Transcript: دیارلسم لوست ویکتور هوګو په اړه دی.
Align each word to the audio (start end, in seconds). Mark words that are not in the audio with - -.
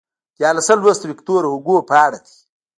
دیارلسم 0.37 0.79
لوست 0.85 1.03
ویکتور 1.05 1.41
هوګو 1.51 1.77
په 1.89 1.95
اړه 2.05 2.19
دی. 2.25 2.35